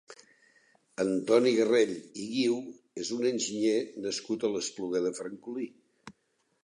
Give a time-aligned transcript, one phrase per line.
[1.03, 1.93] Antoni Garrell
[2.23, 2.57] i Guiu
[3.03, 3.77] és un enginyer
[4.07, 5.69] nascut a l'Espluga de Francolí.